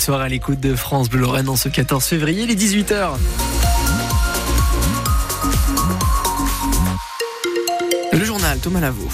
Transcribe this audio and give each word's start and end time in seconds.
Soir 0.00 0.20
à 0.22 0.28
l'écoute 0.28 0.58
de 0.58 0.74
France 0.74 1.08
Bleu 1.08 1.20
Lorraine 1.20 1.48
en 1.48 1.54
ce 1.54 1.68
14 1.68 2.04
février, 2.04 2.46
les 2.46 2.56
18h. 2.56 3.12
Le 8.12 8.24
journal 8.24 8.58
Thomas 8.58 8.80
Lavaux. 8.80 9.08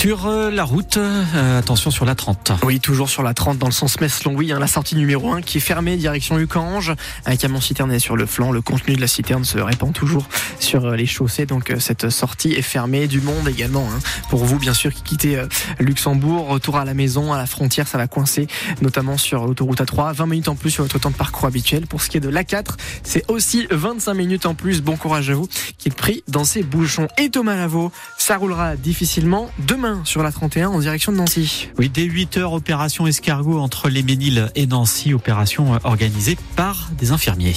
Arthur, 0.00 0.26
euh, 0.28 0.50
la 0.50 0.64
route, 0.64 0.96
euh, 0.96 1.58
attention 1.58 1.90
sur 1.90 2.06
la 2.06 2.14
30. 2.14 2.52
Oui, 2.62 2.80
toujours 2.80 3.10
sur 3.10 3.22
la 3.22 3.34
30 3.34 3.58
dans 3.58 3.66
le 3.66 3.72
sens 3.72 4.00
Metz-Longwy, 4.00 4.50
hein, 4.50 4.58
la 4.58 4.66
sortie 4.66 4.96
numéro 4.96 5.30
1 5.30 5.42
qui 5.42 5.58
est 5.58 5.60
fermée 5.60 5.98
direction 5.98 6.38
Ucange. 6.38 6.94
Un 7.26 7.36
camion 7.36 7.60
citerne 7.60 7.98
sur 7.98 8.16
le 8.16 8.24
flanc, 8.24 8.50
le 8.50 8.62
contenu 8.62 8.96
de 8.96 9.00
la 9.02 9.06
citerne 9.06 9.44
se 9.44 9.58
répand 9.58 9.92
toujours 9.92 10.26
sur 10.58 10.86
euh, 10.86 10.96
les 10.96 11.04
chaussées, 11.04 11.44
donc 11.44 11.74
cette 11.80 12.08
sortie 12.08 12.52
est 12.52 12.62
fermée. 12.62 13.08
Du 13.08 13.20
monde 13.20 13.46
également, 13.46 13.86
hein. 13.92 13.98
pour 14.30 14.42
vous 14.42 14.58
bien 14.58 14.72
sûr 14.72 14.90
qui 14.90 15.02
quittez 15.02 15.44
Luxembourg, 15.78 16.48
retour 16.48 16.78
à 16.78 16.86
la 16.86 16.94
maison, 16.94 17.34
à 17.34 17.36
la 17.36 17.44
frontière, 17.44 17.86
ça 17.86 17.98
va 17.98 18.06
coincer, 18.06 18.46
notamment 18.80 19.18
sur 19.18 19.46
l'autoroute 19.46 19.82
A3, 19.82 20.14
20 20.14 20.26
minutes 20.26 20.48
en 20.48 20.54
plus 20.54 20.70
sur 20.70 20.84
votre 20.84 20.98
temps 20.98 21.10
de 21.10 21.14
parcours 21.14 21.44
habituel. 21.44 21.86
Pour 21.86 22.00
ce 22.00 22.08
qui 22.08 22.16
est 22.16 22.20
de 22.20 22.30
l'A4, 22.30 22.78
c'est 23.02 23.30
aussi 23.30 23.66
25 23.70 24.14
minutes 24.14 24.46
en 24.46 24.54
plus, 24.54 24.80
bon 24.80 24.96
courage 24.96 25.28
à 25.28 25.34
vous, 25.34 25.48
qui 25.76 25.88
est 25.90 25.94
pris 25.94 26.24
dans 26.26 26.44
ces 26.44 26.62
bouchons. 26.62 27.08
Et 27.18 27.28
Thomas 27.28 27.56
Lavaux, 27.56 27.92
ça 28.16 28.38
roulera 28.38 28.76
difficilement 28.76 29.50
demain 29.58 29.89
sur 30.04 30.22
la 30.22 30.32
31 30.32 30.68
en 30.68 30.78
direction 30.78 31.12
de 31.12 31.16
Nancy. 31.16 31.68
Oui, 31.78 31.88
dès 31.88 32.04
8 32.04 32.36
heures, 32.36 32.52
opération 32.52 33.06
escargot 33.06 33.58
entre 33.58 33.88
les 33.88 34.02
Méniles 34.02 34.50
et 34.54 34.66
Nancy, 34.66 35.14
opération 35.14 35.78
organisée 35.84 36.36
par 36.56 36.90
des 36.98 37.12
infirmiers 37.12 37.54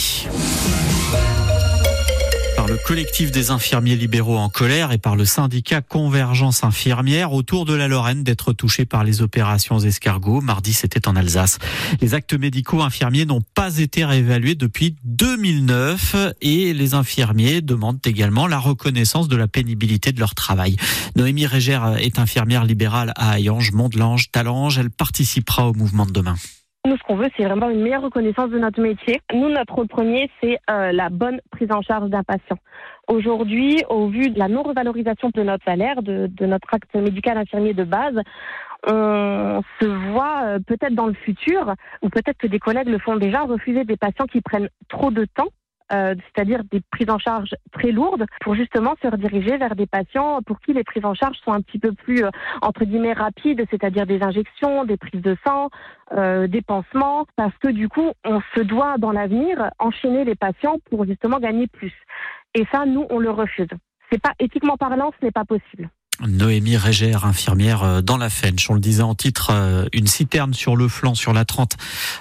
collectif 2.94 3.32
des 3.32 3.50
infirmiers 3.50 3.96
libéraux 3.96 4.38
en 4.38 4.50
colère 4.50 4.92
et 4.92 5.00
par 5.00 5.16
le 5.16 5.26
syndicat 5.26 5.82
Convergence 5.82 6.64
infirmière 6.64 7.34
autour 7.34 7.66
de 7.66 7.74
la 7.74 7.88
Lorraine 7.88 8.24
d'être 8.24 8.54
touchés 8.54 8.86
par 8.86 9.04
les 9.04 9.24
opérations 9.24 9.80
escargots. 9.80 10.42
Mardi, 10.42 10.74
c'était 10.74 11.08
en 11.08 11.16
Alsace. 11.16 11.58
Les 12.02 12.14
actes 12.14 12.36
médicaux 12.36 12.84
infirmiers 12.84 13.26
n'ont 13.26 13.42
pas 13.56 13.80
été 13.80 14.06
réévalués 14.06 14.54
depuis 14.54 14.96
2009 15.06 16.36
et 16.42 16.72
les 16.76 16.94
infirmiers 16.94 17.62
demandent 17.62 18.06
également 18.06 18.46
la 18.46 18.60
reconnaissance 18.60 19.28
de 19.28 19.38
la 19.38 19.48
pénibilité 19.48 20.12
de 20.12 20.20
leur 20.20 20.36
travail. 20.36 20.76
Noémie 21.16 21.48
Régère 21.48 21.98
est 21.98 22.20
infirmière 22.20 22.64
libérale 22.64 23.12
à 23.16 23.40
Hayange, 23.40 23.72
Mont-de-Lange, 23.72 24.30
Talange. 24.30 24.78
Elle 24.78 24.92
participera 24.92 25.68
au 25.68 25.74
mouvement 25.74 26.06
de 26.06 26.12
demain. 26.12 26.36
Nous, 26.86 26.98
ce 26.98 27.04
qu'on 27.04 27.16
veut, 27.16 27.30
c'est 27.38 27.46
vraiment 27.46 27.70
une 27.70 27.82
meilleure 27.82 28.02
reconnaissance 28.02 28.50
de 28.50 28.60
notre 28.60 28.82
métier. 28.82 29.22
Nous, 29.34 29.48
notre 29.48 29.86
premier, 29.86 30.30
c'est 30.42 30.58
euh, 30.70 30.92
la 30.92 31.10
bonne 31.10 31.40
prise 31.50 31.72
en 31.72 31.82
charge 31.82 32.10
d'un 32.10 32.24
patient. 32.24 32.58
Aujourd'hui, 33.08 33.82
au 33.88 34.10
vu 34.10 34.30
de 34.32 34.38
la 34.38 34.50
non-revalorisation 34.50 35.32
de 35.34 35.44
notre 35.44 35.64
salaire, 35.64 36.04
de, 36.04 36.28
de 36.28 36.46
notre 36.46 36.74
acte 36.74 36.94
médical 36.94 37.38
infirmier 37.38 37.74
de 37.74 37.86
base, 37.86 38.20
on 38.86 39.62
se 39.80 39.86
voit 40.12 40.42
euh, 40.44 40.60
peut-être 40.60 40.94
dans 40.94 41.08
le 41.08 41.14
futur, 41.14 41.74
ou 42.02 42.10
peut-être 42.10 42.38
que 42.38 42.48
des 42.48 42.60
collègues 42.60 42.90
le 42.90 43.00
font 43.00 43.16
déjà, 43.16 43.44
refuser 43.44 43.86
des 43.86 43.96
patients 43.96 44.26
qui 44.26 44.42
prennent 44.42 44.70
trop 44.90 45.10
de 45.10 45.24
temps 45.24 45.52
euh, 45.94 46.16
c'est-à-dire 46.34 46.64
des 46.72 46.82
prises 46.92 47.10
en 47.10 47.20
charge 47.20 47.56
très 47.72 47.92
lourdes, 47.92 48.26
pour 48.42 48.56
justement 48.56 48.96
se 49.02 49.08
rediriger 49.08 49.58
vers 49.58 49.76
des 49.76 49.86
patients 49.86 50.42
pour 50.42 50.60
qui 50.60 50.74
les 50.74 50.84
prises 50.84 51.06
en 51.06 51.14
charge 51.14 51.38
sont 51.44 51.52
un 51.52 51.62
petit 51.62 51.80
peu 51.80 51.92
plus, 51.94 52.24
euh, 52.24 52.30
entre 52.62 52.86
guillemets, 52.86 53.14
rapides, 53.14 53.64
c'est-à-dire 53.70 54.06
des 54.06 54.22
injections, 54.22 54.86
des 54.86 54.98
prises 54.98 55.22
de 55.22 55.38
sang, 55.46 55.70
euh, 56.14 56.48
des 56.48 56.62
pansements, 56.62 57.26
parce 57.36 57.58
que 57.58 57.70
du 57.70 57.90
coup, 57.90 58.12
on 58.26 58.42
se 58.56 58.62
doit 58.62 58.98
dans 58.98 59.12
l'avenir 59.12 59.72
enchaîner 59.80 60.24
les 60.26 60.36
patients 60.36 60.78
pour 60.90 61.06
justement 61.06 61.40
gagner 61.40 61.68
plus. 61.68 61.94
Et 62.56 62.66
ça, 62.72 62.86
nous, 62.86 63.06
on 63.10 63.20
le 63.20 63.32
refuse. 63.32 63.70
C'est 64.12 64.22
pas 64.22 64.34
éthiquement 64.40 64.78
parlant, 64.78 65.12
ce 65.20 65.26
n'est 65.26 65.32
pas 65.32 65.46
possible. 65.46 65.90
Noémie 66.22 66.78
Régère, 66.78 67.26
infirmière 67.26 67.84
euh, 67.84 68.02
dans 68.02 68.18
la 68.18 68.30
Fench. 68.30 68.70
On 68.70 68.76
le 68.76 68.80
disait 68.80 69.02
en 69.02 69.16
titre, 69.16 69.50
euh, 69.52 69.86
une 69.94 70.06
citerne 70.06 70.54
sur 70.54 70.76
le 70.76 70.88
flanc 70.88 71.16
sur 71.16 71.34
la 71.34 71.44
30 71.44 71.76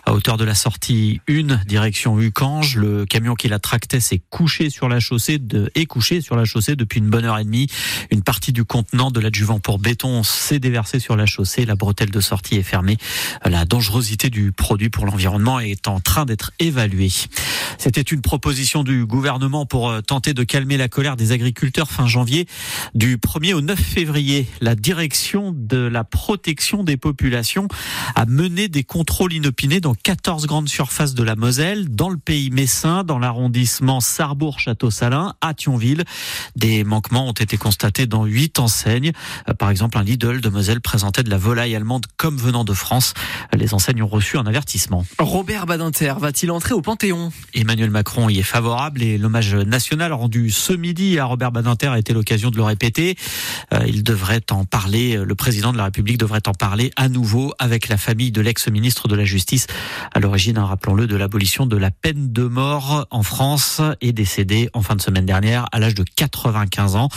à 0.06 0.14
hauteur 0.14 0.38
de 0.38 0.44
la 0.44 0.54
sortie 0.54 1.20
1, 1.28 1.64
direction 1.66 2.18
Ucange. 2.18 2.76
Le 2.76 3.04
camion 3.04 3.34
qui 3.34 3.48
la 3.48 3.58
tractait 3.58 4.00
s'est 4.00 4.22
couché 4.30 4.70
sur 4.70 4.88
la 4.88 4.98
chaussée 4.98 5.38
de, 5.38 5.70
est 5.74 5.84
couché 5.84 6.22
sur 6.22 6.36
la 6.36 6.44
chaussée 6.44 6.74
depuis 6.74 7.00
une 7.00 7.10
bonne 7.10 7.26
heure 7.26 7.38
et 7.38 7.44
demie. 7.44 7.68
Une 8.10 8.22
partie 8.22 8.52
du 8.52 8.64
contenant 8.64 9.10
de 9.10 9.20
l'adjuvant 9.20 9.60
pour 9.60 9.78
béton 9.78 10.22
s'est 10.22 10.58
déversée 10.58 10.98
sur 10.98 11.14
la 11.14 11.26
chaussée. 11.26 11.66
La 11.66 11.76
bretelle 11.76 12.10
de 12.10 12.20
sortie 12.20 12.56
est 12.56 12.62
fermée. 12.62 12.96
La 13.44 13.66
dangerosité 13.66 14.30
du 14.30 14.52
produit 14.52 14.88
pour 14.88 15.04
l'environnement 15.04 15.60
est 15.60 15.86
en 15.86 16.00
train 16.00 16.24
d'être 16.24 16.52
évaluée. 16.58 17.12
C'était 17.78 18.00
une 18.00 18.22
proposition 18.22 18.84
du 18.84 19.04
gouvernement 19.04 19.66
pour 19.66 19.90
euh, 19.90 20.00
tenter 20.00 20.34
de 20.34 20.44
calmer 20.44 20.76
la 20.76 20.88
colère 20.88 21.16
des 21.16 21.32
agriculteurs 21.32 21.90
fin 21.90 22.06
janvier. 22.06 22.46
Du 22.94 23.18
1er 23.18 23.54
au 23.54 23.60
9 23.60 23.81
février, 23.82 24.46
la 24.60 24.74
direction 24.74 25.54
de 25.54 25.76
la 25.76 26.04
protection 26.04 26.84
des 26.84 26.96
populations 26.96 27.68
a 28.14 28.24
mené 28.26 28.68
des 28.68 28.84
contrôles 28.84 29.32
inopinés 29.32 29.80
dans 29.80 29.94
14 29.94 30.46
grandes 30.46 30.68
surfaces 30.68 31.14
de 31.14 31.22
la 31.22 31.36
Moselle, 31.36 31.88
dans 31.88 32.08
le 32.08 32.16
pays 32.16 32.50
messin, 32.50 33.04
dans 33.04 33.18
l'arrondissement 33.18 34.00
Sarrebourg-Château-Salin, 34.00 35.34
à 35.40 35.54
Thionville. 35.54 36.04
Des 36.56 36.84
manquements 36.84 37.28
ont 37.28 37.32
été 37.32 37.56
constatés 37.56 38.06
dans 38.06 38.24
8 38.24 38.58
enseignes. 38.58 39.12
Euh, 39.48 39.54
par 39.54 39.70
exemple, 39.70 39.98
un 39.98 40.02
Lidl 40.02 40.40
de 40.40 40.48
Moselle 40.48 40.80
présentait 40.80 41.22
de 41.22 41.30
la 41.30 41.38
volaille 41.38 41.74
allemande 41.74 42.06
comme 42.16 42.36
venant 42.36 42.64
de 42.64 42.72
France. 42.72 43.14
Les 43.52 43.74
enseignes 43.74 44.02
ont 44.02 44.08
reçu 44.08 44.38
un 44.38 44.46
avertissement. 44.46 45.04
Robert 45.18 45.66
Badinter 45.66 46.14
va-t-il 46.18 46.50
entrer 46.50 46.74
au 46.74 46.82
Panthéon? 46.82 47.32
Emmanuel 47.54 47.90
Macron 47.90 48.28
y 48.28 48.38
est 48.38 48.42
favorable 48.42 49.02
et 49.02 49.18
l'hommage 49.18 49.54
national 49.54 50.12
rendu 50.12 50.50
ce 50.50 50.72
midi 50.72 51.18
à 51.18 51.24
Robert 51.24 51.52
Badinter 51.52 51.88
a 51.88 51.98
été 51.98 52.12
l'occasion 52.12 52.50
de 52.50 52.56
le 52.56 52.62
répéter. 52.62 53.16
Euh, 53.72 53.84
il 53.86 54.02
devrait 54.02 54.42
en 54.50 54.64
parler, 54.64 55.16
le 55.16 55.34
président 55.34 55.72
de 55.72 55.78
la 55.78 55.84
République 55.84 56.18
devrait 56.18 56.46
en 56.46 56.52
parler 56.52 56.90
à 56.96 57.08
nouveau 57.08 57.52
avec 57.58 57.88
la 57.88 57.96
famille 57.96 58.32
de 58.32 58.40
l'ex-ministre 58.40 59.08
de 59.08 59.14
la 59.14 59.24
Justice 59.24 59.66
à 60.12 60.20
l'origine, 60.20 60.58
hein, 60.58 60.64
rappelons-le, 60.64 61.06
de 61.06 61.16
l'abolition 61.16 61.66
de 61.66 61.76
la 61.76 61.90
peine 61.90 62.32
de 62.32 62.44
mort 62.44 63.06
en 63.10 63.22
France 63.22 63.80
et 64.00 64.12
décédé 64.12 64.68
en 64.74 64.82
fin 64.82 64.96
de 64.96 65.00
semaine 65.00 65.26
dernière 65.26 65.66
à 65.72 65.78
l'âge 65.78 65.94
de 65.94 66.04
95 66.04 66.96
ans. 66.96 67.08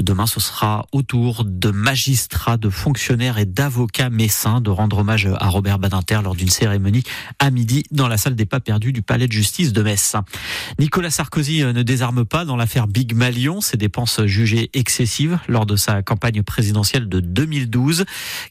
Demain, 0.00 0.26
ce 0.26 0.40
sera 0.40 0.86
au 0.92 1.02
tour 1.02 1.44
de 1.44 1.70
magistrats, 1.70 2.56
de 2.56 2.70
fonctionnaires 2.70 3.38
et 3.38 3.46
d'avocats 3.46 4.10
messins 4.10 4.60
de 4.60 4.70
rendre 4.70 4.98
hommage 4.98 5.28
à 5.38 5.48
Robert 5.48 5.78
Badinter 5.78 6.20
lors 6.22 6.34
d'une 6.34 6.48
cérémonie 6.48 7.02
à 7.38 7.50
midi 7.50 7.84
dans 7.90 8.08
la 8.08 8.16
salle 8.16 8.36
des 8.36 8.46
pas 8.46 8.60
perdus 8.60 8.92
du 8.92 9.02
palais 9.02 9.26
de 9.26 9.32
justice 9.32 9.72
de 9.72 9.82
Metz. 9.82 10.16
Nicolas 10.78 11.10
Sarkozy 11.10 11.62
euh, 11.62 11.72
ne 11.72 11.82
désarme 11.82 12.24
pas 12.24 12.44
dans 12.44 12.56
l'affaire 12.56 12.86
Big 12.86 13.14
Malion, 13.14 13.60
ses 13.60 13.76
dépenses 13.76 14.24
jugées 14.26 14.70
excessives 14.74 15.38
lors 15.48 15.66
de 15.66 15.76
sa 15.76 16.02
campagne 16.04 16.42
présidentielle 16.44 17.08
de 17.08 17.18
2012. 17.18 18.04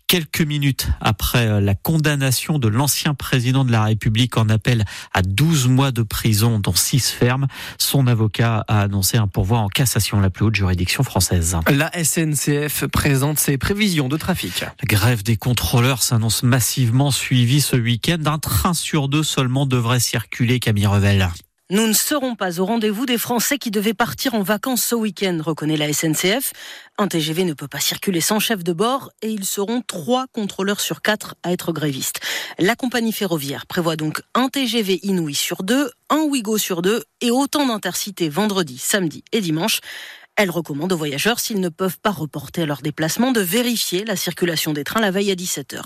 Quelques 0.07 0.41
minutes 0.41 0.87
après 0.99 1.47
euh, 1.47 1.61
la 1.61 1.75
condamnation 1.75 2.59
de 2.59 2.67
l'ancien 2.67 3.13
président 3.13 3.63
de 3.63 3.71
la 3.71 3.83
République 3.83 4.37
en 4.37 4.49
appel 4.49 4.83
à 5.13 5.21
12 5.21 5.69
mois 5.69 5.91
de 5.91 6.03
prison, 6.03 6.59
dont 6.59 6.75
6 6.75 7.11
fermes, 7.11 7.47
son 7.77 8.07
avocat 8.07 8.65
a 8.67 8.81
annoncé 8.81 9.17
un 9.17 9.27
pourvoi 9.27 9.59
en 9.59 9.69
cassation, 9.69 10.19
la 10.19 10.29
plus 10.29 10.45
haute 10.45 10.55
juridiction 10.55 11.03
française. 11.03 11.57
La 11.71 11.91
SNCF 12.03 12.87
présente 12.87 13.39
ses 13.39 13.57
prévisions 13.57 14.09
de 14.09 14.17
trafic. 14.17 14.61
La 14.61 14.85
grève 14.85 15.23
des 15.23 15.37
contrôleurs 15.37 16.03
s'annonce 16.03 16.43
massivement 16.43 17.11
suivie 17.11 17.61
ce 17.61 17.75
week-end. 17.75 18.19
Un 18.25 18.39
train 18.39 18.73
sur 18.73 19.07
deux 19.07 19.23
seulement 19.23 19.65
devrait 19.65 19.99
circuler, 19.99 20.59
Camille 20.59 20.87
Revel. 20.87 21.29
Nous 21.69 21.87
ne 21.87 21.93
serons 21.93 22.35
pas 22.35 22.59
au 22.59 22.65
rendez-vous 22.65 23.05
des 23.05 23.17
Français 23.17 23.57
qui 23.57 23.71
devaient 23.71 23.93
partir 23.93 24.33
en 24.33 24.41
vacances 24.41 24.83
ce 24.83 24.95
week-end, 24.95 25.39
reconnaît 25.41 25.77
la 25.77 25.93
SNCF. 25.93 26.51
Un 26.97 27.07
TGV 27.07 27.45
ne 27.45 27.53
peut 27.53 27.69
pas 27.69 27.79
circuler 27.79 28.19
sans 28.19 28.41
chef 28.41 28.65
de 28.65 28.73
bord 28.73 29.11
et 29.21 29.29
ils 29.29 29.45
seront 29.45 29.81
trois 29.81 30.25
contrôleurs 30.33 30.81
sur 30.81 31.01
quatre 31.01 31.35
à 31.41 31.53
être 31.53 31.71
grévistes. 31.71 32.19
La 32.59 32.75
compagnie 32.75 33.13
ferroviaire 33.13 33.65
prévoit 33.65 33.95
donc 33.95 34.21
un 34.35 34.49
TGV 34.49 34.99
Inouï 35.03 35.35
sur 35.35 35.63
deux, 35.63 35.89
un 36.09 36.23
Ouigo 36.23 36.57
sur 36.57 36.81
deux 36.81 37.05
et 37.21 37.31
autant 37.31 37.65
d'intercités 37.65 38.27
vendredi, 38.27 38.77
samedi 38.77 39.23
et 39.31 39.39
dimanche. 39.39 39.79
Elle 40.35 40.49
recommande 40.49 40.91
aux 40.91 40.97
voyageurs, 40.97 41.39
s'ils 41.39 41.59
ne 41.59 41.69
peuvent 41.69 41.99
pas 41.99 42.09
reporter 42.09 42.65
leur 42.65 42.81
déplacement, 42.81 43.31
de 43.31 43.39
vérifier 43.39 44.03
la 44.03 44.15
circulation 44.15 44.73
des 44.73 44.83
trains 44.83 44.99
la 44.99 45.11
veille 45.11 45.29
à 45.29 45.35
17h. 45.35 45.83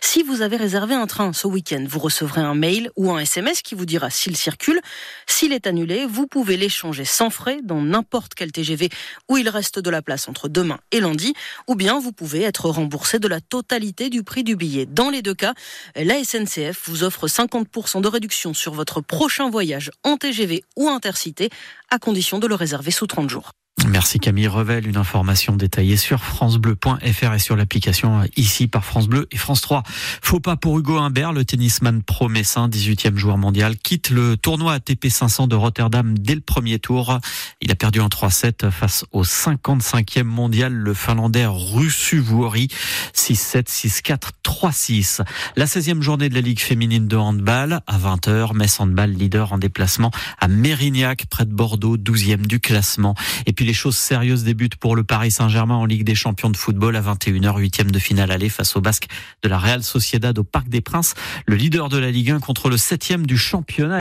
Si 0.00 0.22
vous 0.22 0.40
avez 0.40 0.56
réservé 0.56 0.94
un 0.94 1.06
train 1.06 1.34
ce 1.34 1.46
week-end, 1.46 1.84
vous 1.86 1.98
recevrez 1.98 2.40
un 2.40 2.54
mail 2.54 2.90
ou 2.96 3.10
un 3.12 3.18
SMS 3.18 3.60
qui 3.60 3.74
vous 3.74 3.84
dira 3.84 4.08
s'il 4.08 4.38
circule. 4.38 4.80
S'il 5.26 5.52
est 5.52 5.66
annulé, 5.66 6.06
vous 6.06 6.26
pouvez 6.26 6.56
l'échanger 6.56 7.04
sans 7.04 7.28
frais 7.28 7.60
dans 7.62 7.82
n'importe 7.82 8.32
quel 8.34 8.52
TGV 8.52 8.88
où 9.28 9.36
il 9.36 9.50
reste 9.50 9.78
de 9.78 9.90
la 9.90 10.00
place 10.00 10.30
entre 10.30 10.48
demain 10.48 10.78
et 10.92 11.00
lundi, 11.00 11.34
ou 11.68 11.74
bien 11.74 12.00
vous 12.00 12.12
pouvez 12.12 12.40
être 12.40 12.70
remboursé 12.70 13.18
de 13.18 13.28
la 13.28 13.42
totalité 13.42 14.08
du 14.08 14.22
prix 14.22 14.44
du 14.44 14.56
billet. 14.56 14.86
Dans 14.86 15.10
les 15.10 15.20
deux 15.20 15.34
cas, 15.34 15.52
la 15.94 16.24
SNCF 16.24 16.88
vous 16.88 17.04
offre 17.04 17.28
50% 17.28 18.00
de 18.00 18.08
réduction 18.08 18.54
sur 18.54 18.72
votre 18.72 19.02
prochain 19.02 19.50
voyage 19.50 19.90
en 20.04 20.16
TGV 20.16 20.64
ou 20.76 20.88
intercité, 20.88 21.50
à 21.90 21.98
condition 21.98 22.38
de 22.38 22.46
le 22.46 22.54
réserver 22.54 22.92
sous 22.92 23.06
30 23.06 23.28
jours. 23.28 23.52
Merci 23.88 24.18
Camille 24.18 24.46
Revel, 24.46 24.86
une 24.86 24.98
information 24.98 25.56
détaillée 25.56 25.96
sur 25.96 26.22
francebleu.fr 26.22 27.32
et 27.34 27.38
sur 27.38 27.56
l'application 27.56 28.22
ici 28.36 28.66
par 28.68 28.84
France 28.84 29.08
Bleu 29.08 29.26
et 29.30 29.36
France 29.36 29.62
3. 29.62 29.82
Faut 30.22 30.38
pas 30.38 30.56
pour 30.56 30.78
Hugo 30.78 30.98
Humbert, 30.98 31.32
le 31.32 31.44
tennisman 31.44 32.02
pro-messin, 32.02 32.68
18e 32.68 33.16
joueur 33.16 33.38
mondial, 33.38 33.76
quitte 33.78 34.10
le 34.10 34.36
tournoi 34.36 34.74
ATP 34.74 35.08
500 35.08 35.46
de 35.46 35.56
Rotterdam 35.56 36.16
dès 36.18 36.34
le 36.34 36.40
premier 36.40 36.78
tour. 36.78 37.18
Il 37.62 37.72
a 37.72 37.74
perdu 37.74 38.00
en 38.00 38.08
3-7 38.08 38.70
face 38.70 39.04
au 39.12 39.24
55e 39.24 40.24
mondial, 40.24 40.72
le 40.72 40.94
finlandais 40.94 41.46
Russu 41.46 42.20
Vuori, 42.20 42.68
6-7, 43.14 43.66
6-4, 43.66 44.18
3-6. 44.44 45.22
La 45.56 45.64
16e 45.64 46.02
journée 46.02 46.28
de 46.28 46.34
la 46.34 46.42
Ligue 46.42 46.60
féminine 46.60 47.08
de 47.08 47.16
handball 47.16 47.80
à 47.86 47.98
20h, 47.98 48.54
Metz 48.54 48.78
Handball 48.78 49.10
leader 49.10 49.52
en 49.52 49.58
déplacement 49.58 50.10
à 50.38 50.48
Mérignac, 50.48 51.26
près 51.30 51.46
de 51.46 51.52
Bordeaux, 51.52 51.96
12e 51.96 52.46
du 52.46 52.60
classement. 52.60 53.14
Choses 53.80 53.96
sérieuses 53.96 54.44
débutent 54.44 54.76
pour 54.76 54.94
le 54.94 55.04
Paris 55.04 55.30
Saint-Germain 55.30 55.74
en 55.74 55.86
Ligue 55.86 56.04
des 56.04 56.14
Champions 56.14 56.50
de 56.50 56.56
football 56.58 56.96
à 56.96 57.00
21h, 57.00 57.58
huitième 57.58 57.90
de 57.90 57.98
finale 57.98 58.30
aller 58.30 58.50
face 58.50 58.76
au 58.76 58.82
Basque 58.82 59.06
de 59.42 59.48
la 59.48 59.56
Real 59.56 59.82
Sociedad 59.82 60.38
au 60.38 60.44
Parc 60.44 60.68
des 60.68 60.82
Princes, 60.82 61.14
le 61.46 61.56
leader 61.56 61.88
de 61.88 61.96
la 61.96 62.10
Ligue 62.10 62.32
1 62.32 62.40
contre 62.40 62.68
le 62.68 62.76
septième 62.76 63.24
du 63.24 63.38
championnat. 63.38 63.98